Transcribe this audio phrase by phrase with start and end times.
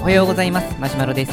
[0.00, 0.78] おはようございます。
[0.80, 1.32] マシュマロです。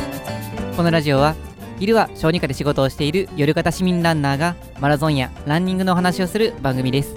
[0.76, 1.36] このラジオは
[1.80, 7.16] 昼は小児科で仕事をしている夜型市民ランナーがマラソンやランニングの話をする番組です。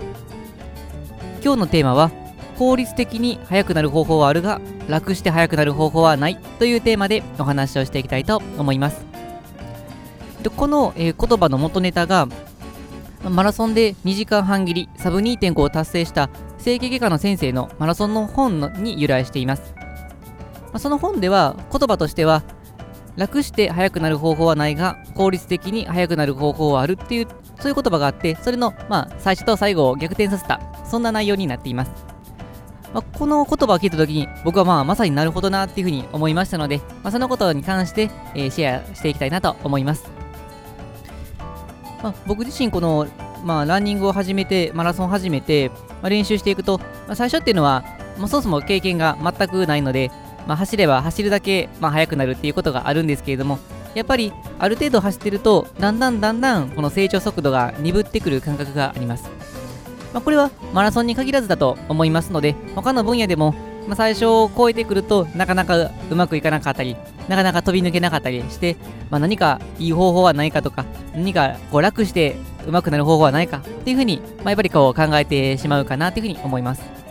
[1.43, 2.11] 今日のテーマは
[2.59, 9.05] 効率的に速くなる方法はあるが楽して速くなる方法はないというテーマでお話をしていきたいと思います。
[10.43, 12.29] でこの、えー、言葉の元ネタが
[13.31, 19.82] マラソンで2時間半切りサブ2.5を達成した整形外科の先生のマラソンの本のに由来しています。
[20.73, 22.43] まあ、その本では言葉としては
[23.17, 27.27] 楽して速くなる方法はないが効率的に速くなる方法はあるっていう
[27.61, 31.93] そういう言葉があってそれの、まあ、最初と最後を逆転させたそんな内容になっています、
[32.95, 40.11] まあ、この言葉を聞いた時に僕はまあまさになるほどなっていうふうに思いましたので、まあ、そのことに関して、えー、シェアしていきたいなと思います、
[42.03, 43.07] まあ、僕自身この、
[43.45, 47.85] まあ、ランニングを始めてマラソンを始めて、まあ、練習していくと、まあ、最初っていうのは、
[48.19, 50.11] まあ、そもそも経験が全くないので
[50.47, 53.59] まあ、走れば走るだけ、まあ、速くなるっていうことがあるんですけれども
[53.95, 59.31] やっぱりある程度走ってるとだんだんだんだんこの成長速度が鈍ってくる感覚があります、
[60.13, 63.53] まあ、これはマラソンに限らずだと思いますので他の分野でも、
[63.87, 66.97] まあ、最初を超えてくるとなかなかうまくいかなかったり
[67.29, 68.77] なかなか飛び抜けなかったりして、
[69.11, 77.02] まあ、何かいい方法はないかとか何かこう楽してうまくなる方法はないかっていうふうに、まあ、やっぱりこう考えてしまうかなっていうふうに思います。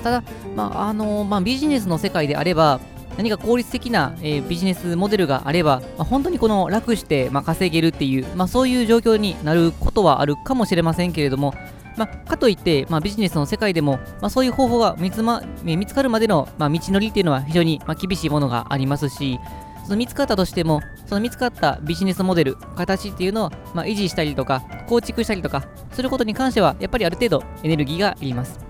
[0.00, 0.22] ただ、
[0.56, 2.80] まああのまあ、ビジネスの世界であれば、
[3.16, 11.54] 何か効率的な、えー、ビジネスモデルがあれば、まあ、本当にこの楽して、まあ、稼げるっていう、まあ、そういう状況になることはあるかもしれませんけれども、
[11.96, 19.38] まあ、かといって、まあ、ビジネスの世界でも、まあ、そういう方法が見つ,、ま、見つかるまでの、まあ、道のりっていうのは非常に、まあ、厳しいものがありますし、
[19.84, 28.63] その見つかったとしても、その見つかったビジネスモデル、形っていうのを、まあ、維持したりとか、構築したりとか、することに関しては、やっぱりある程度エネルギーがいります。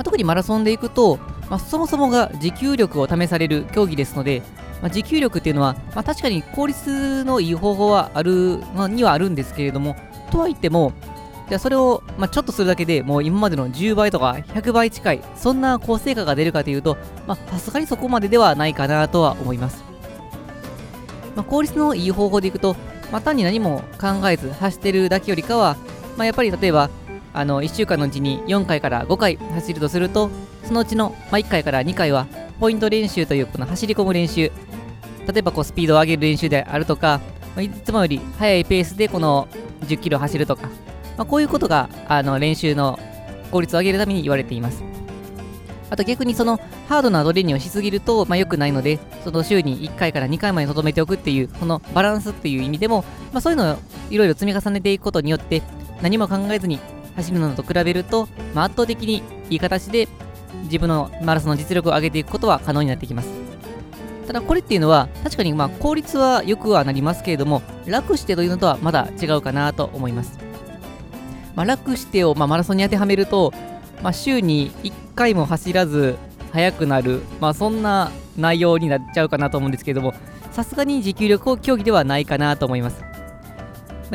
[0.00, 1.18] まあ、特にマラソンでいくと、
[1.50, 4.42] まあ、そもそもが持久力を試される競技ですので、
[4.80, 9.96] まあ、持久力っていうのは、まあ、確かに効率のいい方法はある、まあ、にはあるんですけれども、
[10.30, 10.94] とはいっても、
[11.50, 16.96] じゃそれを、まあ、ちょっとするだけでもう今までの10倍とか100倍近い、そんな高成果が出るかというと、
[17.50, 19.84] さすがにそこまでではないかなとは思います。
[21.36, 22.74] まあ、効率のいい方法でいくと、
[23.12, 25.76] まあ、単に何も考えず走ってるだけよりかは、
[26.16, 26.88] まあ、やっぱり例えば
[27.32, 30.30] あの1週間のうちに4回から5回走るとすると
[30.64, 32.26] そのうちの、まあ、1回から2回は
[32.58, 34.50] ポイント練習というこの走り込む練習。
[35.26, 37.20] 例えばこうスピードを上げる練習であるとか、
[37.54, 39.48] まあ、いつもより速いペースでこの
[39.82, 40.68] 10キロ走るとか、
[41.16, 42.98] まあ、こういうことがあの練習の
[43.52, 44.82] 効率を上げるために言われています。
[45.90, 46.58] あと逆にその
[46.88, 53.76] ハードなトレーニングをしすぎると、まあ、良くないので、その週に1回から2回までとどめておくっていう、このバランスっていう意味でも、まあ、そういうのを
[54.08, 55.62] いろいろ積み重ねていくことによって、
[56.00, 56.78] 何も考えずに
[57.16, 60.08] 走るのと比べると、まあ、圧倒的にいい形で
[60.64, 63.28] 自分のマラソンの実力を上げていくことは可能になってきます。
[64.26, 70.38] ただこれっていうのは確かにまあ効率は良くはなりますけれども楽してというのとはまだ違うかなと思います。
[71.56, 73.52] まあ、楽してをまあマラソンに当てはめると、
[74.02, 76.16] まあ、週に1回も走らず
[76.52, 80.14] 速くなる、まあ、そんな内容になっちゃうかなと思うんですけれども
[80.52, 83.09] さすがに持久力を競技ではないかなと思います。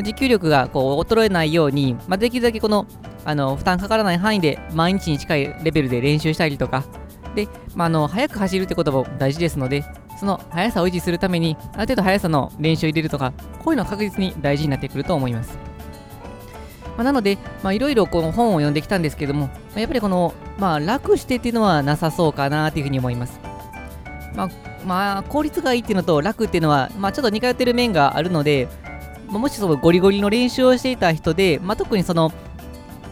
[0.02, 2.86] 持久力がこう衰えないように、まあ、できるだけこの
[3.24, 6.84] あの負担かからない範囲で毎日に近いレベルで練習したりとか、
[7.34, 9.84] で、まあ、の速く走るってことも大事ですので、
[10.18, 15.58] その速さを維持するために、ある程度速さの練習を入れるとか、こういうのは確実に大事になってくると思います。
[16.96, 17.36] まあ、なので、
[17.72, 23.38] いろいろこの本を読んできたんですけども、やっぱりこの、まあ、楽してっていうのはなさそうかなというふうに思います。
[24.34, 24.48] まあ、
[24.86, 28.68] まあ、効率がいいっていうのと楽っていうのは、まあ、ちょっと似通ってる面があるので、
[29.28, 32.32] もしそのゴリゴリの練習をしていた人で、まあ、特にその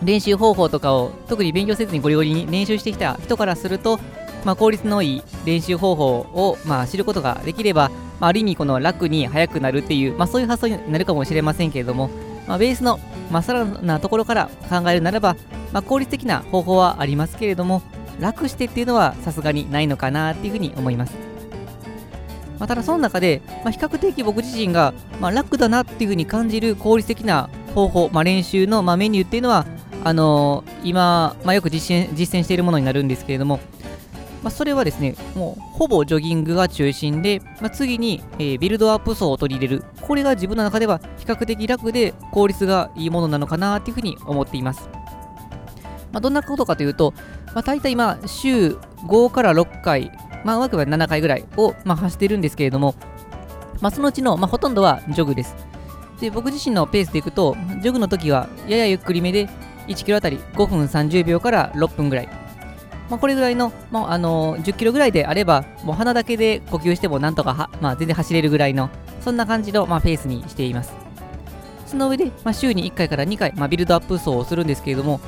[0.03, 3.99] 練習方法とかを特に勉強せずにゴリゴリに練習してきた人からすると、
[4.45, 12.11] まあ、効率のいい練習方法を、まあ、知ることができれば、まあ、ある意味この楽に速くなるっていう、まあ、そういう発想になるかもしれませんけれども、
[12.47, 13.01] まあ、ベースの、
[13.31, 15.37] まあ、さらなところから考えるならば、
[15.73, 17.83] まあ、効率的な方法はありますけれども
[18.21, 21.34] 楽してっていうのはさすがにないのかなっていうふうに思います。
[22.59, 29.67] まあ、ただその中で、まあ、比較的僕自身が、まあ、楽だなっていうふうに感じる効率的な方法、まあ、練習の、まあ、メニューっていうのは
[30.05, 33.59] あのー、今、まあ、よく実践実践しているものになるんですけれども、
[34.43, 39.85] まあ、それはですね、もうほぼジョギングが中心で、まあ、次に、えー、ビルドアップ層を取り入れる。
[40.03, 44.91] これが自分の中では比較的楽で効率がいいものなのかなというふうに思っています。
[46.13, 47.15] まあ、どんなことかというと、
[47.55, 48.73] まあ、大体今、週
[49.07, 50.13] 5から6回、
[50.45, 52.95] まあ、うまくは7回ぐらいを、まあ、走ってるんですけれども、
[53.81, 55.57] まあ、そのうちの、まあ、ほとんどはジョグです。
[56.21, 59.49] で、僕自身のペースでいくと、ジョグの時はややゆっくりめで、
[59.89, 62.29] 1キロあたり5分30秒から6分ぐらい。
[63.11, 70.93] まあ、これぐらいの、まあ、あの10キロぐらいであれば、もう鼻だけで呼吸してもなんとか、まあ、全然走れるぐらいの、そんな感じの、まあ、ペースにしています。
[71.87, 75.21] その上で、まあ、週に1回から2回、まあ、ビルドアップ走をするんですけれども、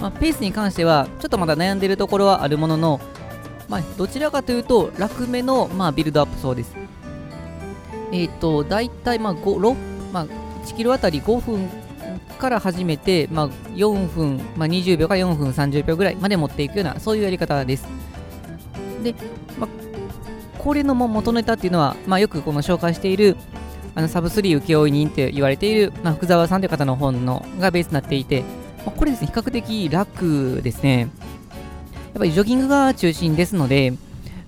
[0.00, 3.00] まあ、ペースに関しては、ちょっとまだ悩んでいるところはあるものの、
[3.68, 6.74] まあ、どちらかというと、楽めの、まあ、ビルドアップ走です。
[8.12, 9.76] えっ、ー、と、大体、まあ、5、
[10.12, 10.26] まあ、
[10.64, 11.68] 1キロあたり5分
[12.38, 17.86] から始めて、まあ、4分、まあ、20秒から4分30秒ぐらいまで持っていくような、そういうやり方です。
[19.02, 19.14] で、
[19.58, 19.68] まあ、
[20.58, 23.36] これの元ネタっていうのは、まあ、よくこの紹介している、
[23.94, 28.42] あのサブ3請負人って言われている、まあ、福沢さんという方の本のがベースになっていて、
[28.84, 31.08] まあ、これですね、比較的楽ですね。
[32.16, 33.92] やっぱりジョギングが中心ですので、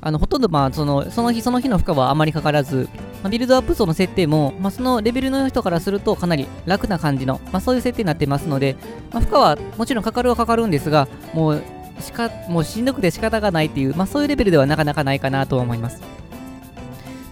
[0.00, 2.88] あのほとんどまあそのその日その日の負荷はあまりかからず、
[3.23, 8.75] まあ、ビルドアップ層の設定も、まあ、そのレベルの人からするとかなり楽な感じの、まあ、そういう設定になってますので、
[9.12, 11.62] まあ、負荷はもちろんかかるはかかるんですが、もう
[12.00, 16.00] しかもうしんどくて仕方がないっていう、まあ、そういうレベルではなかなかないかなと思います。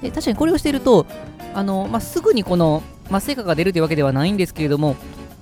[0.02, 1.06] で確かにこれをしていると、
[1.54, 4.96] あのまあ、すぐにこの、まあ、成果が出るというわけではないんですけれども、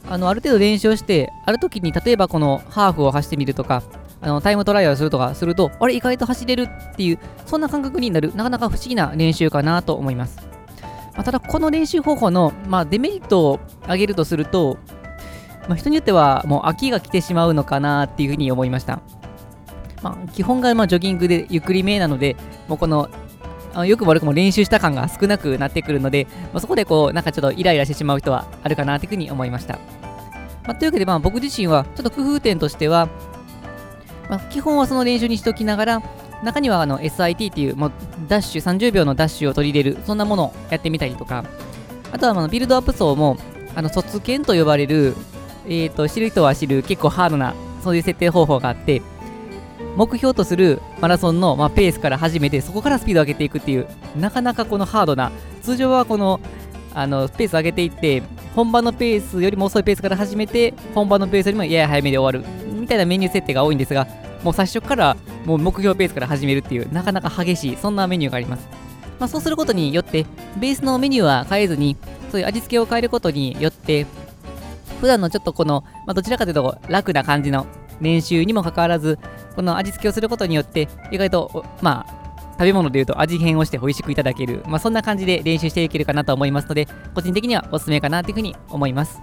[0.08, 3.82] あのある程度練習をして、ある時に例えばこのハーフを走ってみるとか、
[4.24, 10.38] あのタイムトライアルするとかすると、あれ、意外と走れるっていう、そんな感覚になる、なかなか不思議な練習かなと思います。
[11.12, 14.78] まあ、ただ、この練習方法の、まあ、デメリットを挙げるとすると、
[15.68, 19.00] まあ、人によってはもう秋が来てしまうのかなっていうふうに思いました。
[20.02, 22.36] まあ、基本がまジョギングでゆっくりめなので、
[22.68, 23.08] もうこの
[23.74, 29.78] あよく悪くも練習した感が少なくなってくるので、まあ、そこでこう、なんかちょっとイライラしてしまう人はあるかなというふうに思いました。
[30.66, 33.08] まあ、というわけで、まあ、僕自身はちょっと工夫点としては、
[34.28, 36.02] まあ、基本はその練習にしておきながら、
[36.44, 37.92] 中にはあの SIT っていうもう
[38.28, 41.44] ダッシュ30秒のダッシュを取り入れるそんなものをやってみたりとか
[42.12, 43.38] あとはあのビルドアップ層も
[43.74, 45.14] あの卒検と呼ばれる、
[45.66, 49.02] えーと、知る人は知る結構ハードなそういう設定方法があって
[49.96, 53.86] 目標とするマラソンの、まあ、ペースから始めてそこからスピードを上げていくっていう
[54.16, 55.32] なかなかこのハードな
[55.62, 56.40] 通常はこの
[56.96, 58.22] あのペースを上げていって
[58.54, 62.63] 本番のペースよりも遅いペースから始めて本番のペースよりもやや早めで終わる。
[62.84, 64.06] みたいなメニュー設定が多いんですが
[64.42, 65.16] もう最初から
[65.46, 68.68] もう目標ペースから始めるっていうなかなか激しいそんなメニューがあります、
[69.18, 70.26] まあ、そうすることによって
[70.60, 71.96] ベースのメニューは変えずに
[72.30, 74.06] そういう味付けを変えることによって
[75.00, 77.66] 普段のちょっとこの、まあ、どちらかというと楽な感じの
[78.00, 79.18] 練習にもかかわらず
[79.56, 89.20] この味付けをすることによって意外とまあ食べ物でいうと味変をして美味しくいただける、まあ、そんな感じで練習していけるかなと思いますので個人的にはおすすめかなというふうに思います。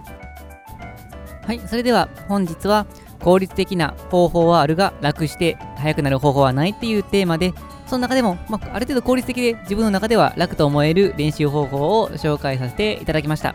[1.44, 2.86] はいそれでは本日は
[3.22, 7.54] 効率的な方法はあるが楽して速くなる方法はないっていうテーマで
[7.86, 13.54] その中でも、まあ、ある程度効率的で自分の中では楽と思える練習方法を紹介させていただきました。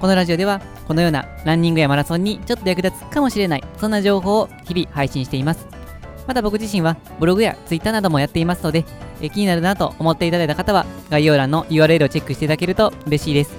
[0.00, 5.66] このラジオではこのようなランニングやマラソンにちょっと役立つかもしれないそんな情報を日々配信しています。
[6.26, 8.84] また僕自身はブログや Twitter などもやっていますので
[9.20, 13.54] え気になるなと思っていただいた方は概要欄の URL をチェックしていただけると嬉しいです。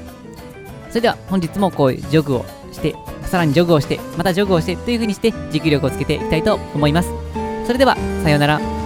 [0.89, 7.09] それでは本日もこういうジョグをしてさらにジョグをしてまたジョグをしてという風にして持久力をつけていきたいと思います。
[7.65, 8.82] それではさようなら。